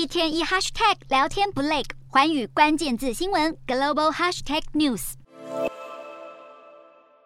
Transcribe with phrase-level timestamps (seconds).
[0.00, 5.12] 一天一 hashtag 聊天不累，环宇关键字新闻 global hashtag news。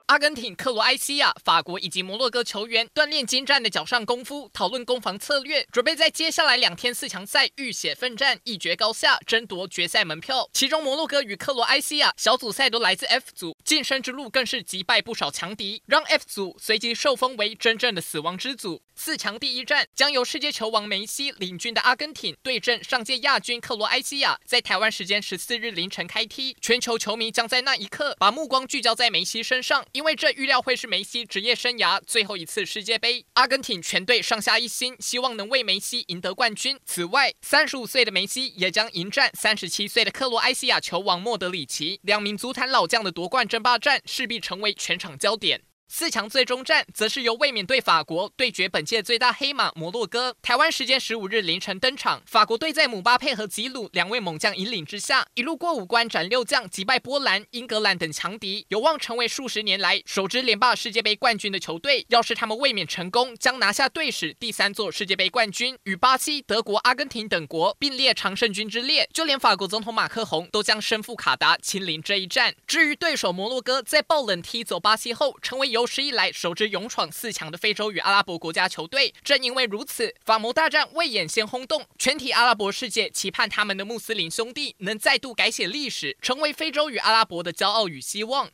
[0.06, 10.48] 阿根廷、克罗埃西亚、法国以及摩洛哥球员锻炼精湛的脚上功夫，讨论攻防策略，准备在接下来两天四强赛浴血奋战，一决高下，争夺决赛门票。
[10.52, 18.82] 其中，摩洛哥与克罗埃西亚小组赛都来自 F 组，晋升之路更是击败不少强敌，让 F 组随即受封为真正的死亡之组。
[18.94, 26.54] 四强第一战将由世界球王梅西领军的阿根廷对阵上届亚军克罗埃西亚，在台湾时间十四日凌晨开踢。
[26.60, 33.24] 全球球迷将在那一刻把目光聚焦在梅西身上，因为这预料会是梅西职业生涯最后一次世界杯。
[33.32, 36.78] 阿根廷全队上下一心，希望能为梅西赢得冠军。
[36.84, 45.62] 此外，三十五岁的梅西也将迎战三十七岁的克罗埃西亚球王莫德里奇，两名足坛老将的夺冠争霸战势必成为全场焦点。
[45.86, 50.34] 四强最终战则是由卫冕队法国对决本届最大黑马摩洛哥。
[50.42, 62.04] 台湾时间十五日凌晨登场，法国队在姆巴佩和吉鲁两位猛将引领之下，一路过五关斩六将，击败波兰、英格兰等强敌，有望成为数十年来首支连霸世界杯冠军的球队。
[62.08, 69.08] 要是他们卫冕成功，将拿下队史第三座世界杯冠军，与巴西、德国、阿根廷等国并列常胜军之列。
[69.12, 72.54] 就连法国总统马克宏都将身负卡达亲临这一战。
[72.66, 88.52] 至于对手摩洛哥，在爆冷踢走巴西后，成为有史以来首支勇闯四强的非洲与阿拉伯国家球队，正因为如此，法摩大战未演先轰动，全体阿拉伯世界期盼他们的穆斯林兄弟能再度改写历史，成为非洲与阿拉伯的骄傲与希望。